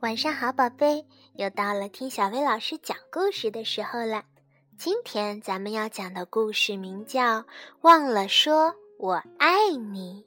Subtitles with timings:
[0.00, 1.04] 晚上好，宝贝，
[1.34, 4.24] 又到了听小薇老师讲故事的时候了。
[4.78, 7.42] 今天咱们要讲的故事名叫
[7.82, 10.24] 《忘了说我爱你》。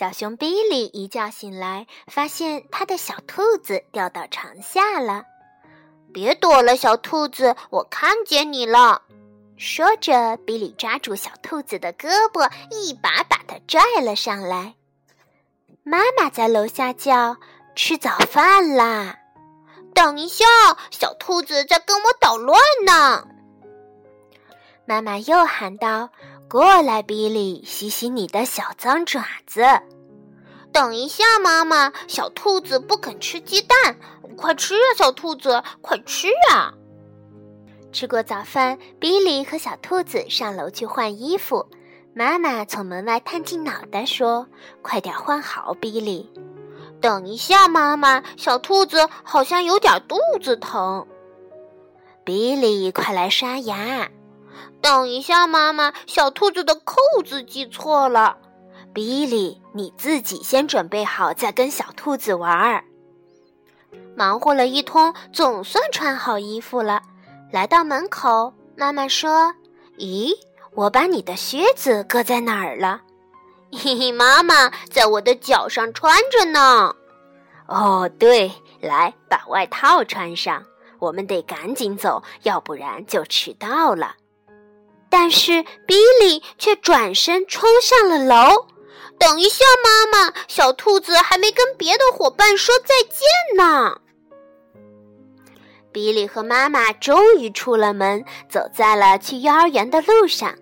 [0.00, 5.26] 小熊比利一觉醒来，发现他的小兔子掉到床下了。
[6.10, 9.02] 别躲了，小兔子，我看见你了。
[9.58, 14.74] 说着，比利抓住小兔子的胳膊，一把把它拽了上来。
[15.82, 17.36] 妈妈在楼下叫
[17.76, 19.18] ：“吃早饭啦！”
[19.92, 20.46] 等一下，
[20.90, 23.28] 小兔子在跟我捣乱呢。
[24.86, 26.08] 妈妈又喊道
[26.48, 29.62] ：“过来，比利，洗洗你的小脏爪子。”
[30.72, 33.96] 等一下，妈妈，小兔子不肯吃鸡蛋，
[34.36, 36.72] 快吃啊，小兔子，快吃啊！
[37.92, 41.66] 吃过早饭，比利和小兔子上楼去换衣服。
[42.14, 44.46] 妈妈从门外探进脑袋说
[44.82, 46.30] ：“快点换好，比利。”
[47.00, 51.06] 等一下，妈妈，小兔子好像有点肚子疼。
[52.24, 54.08] 比利，快来刷牙。
[54.80, 58.36] 等一下，妈妈，小兔子的扣子系错了。
[58.92, 62.84] 比利，你自己先准备好，再跟小兔子玩儿。
[64.16, 67.00] 忙活了一通，总算穿好衣服了。
[67.52, 69.54] 来到门口，妈妈说
[69.98, 70.32] ：“咦，
[70.74, 73.02] 我把你的靴子搁在哪儿了
[73.72, 76.94] ？”“嘿嘿，妈妈，在我的脚上穿着呢。
[77.66, 80.64] ”“哦，对，来把外套穿上，
[80.98, 84.16] 我们得赶紧走，要不然就迟到了。”
[85.08, 88.66] 但是比利却转身冲上了楼。
[89.20, 94.00] “等一下，妈妈，小兔子还没跟别的伙伴说再见呢。”
[95.92, 100.54] 比利和妈妈终于出了门，走在了去幼儿园的路上。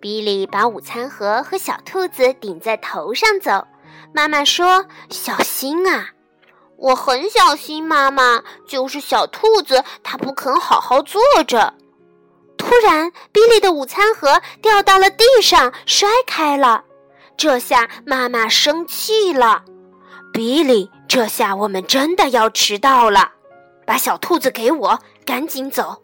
[0.00, 3.66] 比利把午餐盒和小兔子顶在头上走。
[4.12, 6.10] 妈妈说：“小心啊！”
[6.76, 8.44] 我很小心，妈妈。
[8.68, 11.74] 就是小兔子，它不肯好好坐着。
[12.58, 16.84] 突然，比利的午餐盒掉到了地上，摔开了。
[17.36, 19.64] 这下妈妈生气了。
[20.32, 23.32] 比利，这下我们真的要迟到了。
[23.86, 26.02] 把小兔子给我，赶紧走！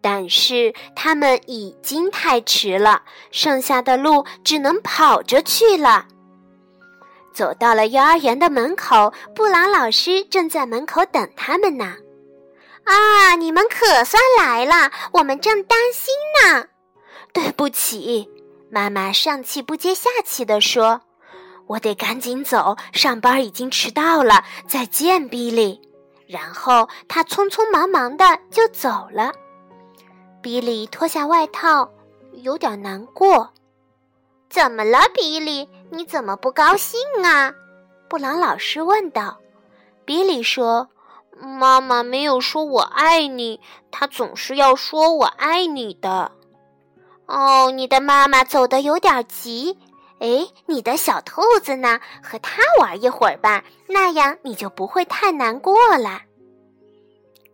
[0.00, 6.06] 但是他们已经太迟了，剩下的路只能跑着去了。
[7.32, 11.94] 走到了幼儿园的门口，布朗老师正在门口等他们呢。
[12.84, 16.12] 啊，你们可算来了，我们正担心
[16.42, 16.66] 呢。
[17.32, 18.28] 对不起，
[18.74, 21.02] 妈妈上气不接下气地说
[21.68, 24.42] ：“我得赶紧走，上班已经迟到了。
[24.66, 25.78] 再见，比利。”
[26.26, 29.30] 然后他匆匆忙忙的就走了。
[30.40, 31.90] 比利脱下外套，
[32.32, 33.52] 有点难过。
[34.48, 35.68] 怎么了，比利？
[35.90, 37.52] 你怎么不高兴啊？
[38.08, 39.36] 布朗老师问道。
[40.06, 40.88] 比利说
[41.36, 43.60] ：“妈妈没有说我爱你，
[43.90, 46.32] 她总是要说我爱你的。”
[47.32, 49.78] 哦，你的妈妈走的有点急。
[50.18, 51.98] 哎，你的小兔子呢？
[52.22, 56.20] 和它玩一会儿吧，那样你就不会太难过了。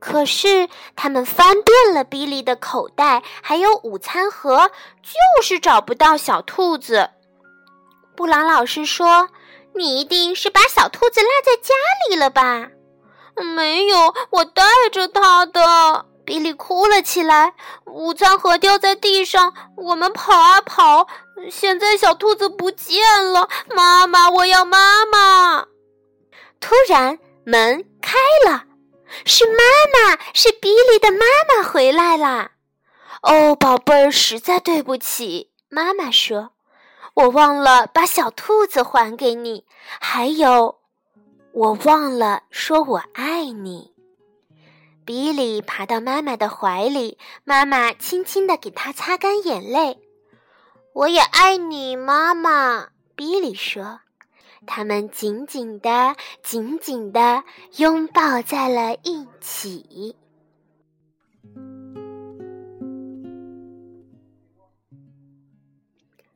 [0.00, 4.68] 可是他们翻遍了比利的口袋，还有午餐盒，
[5.00, 7.10] 就是找不到小兔子。
[8.16, 9.28] 布朗老师说
[9.76, 11.72] ：“你一定是把小兔子落在家
[12.10, 12.68] 里了吧
[13.54, 17.54] ？”“没有，我带着它的。”比利哭了起来。
[17.86, 21.08] 午餐盒掉在地上，我们跑啊跑，
[21.50, 23.48] 现在小兔子不见了。
[23.74, 25.68] 妈妈，我要妈妈！
[26.60, 28.64] 突然，门开了，
[29.24, 29.54] 是妈
[29.94, 32.50] 妈，是比利的妈妈回来啦。
[33.22, 36.50] 哦，宝贝儿，实在对不起，妈妈说，
[37.14, 39.64] 我忘了把小兔子还给你，
[39.98, 40.80] 还有，
[41.52, 43.94] 我忘了说我爱你。
[45.08, 49.98] 比利爬到妈妈的怀里，妈妈轻轻地给他擦干眼泪。
[50.92, 54.00] “我也爱你，妈妈。”比利说。
[54.66, 57.42] 他们紧紧地、紧紧地
[57.78, 60.14] 拥抱在了一起。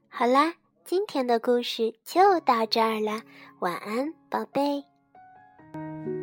[0.08, 0.54] 好啦，
[0.86, 3.20] 今天的故事就到这儿了，
[3.58, 4.91] 晚安，宝贝。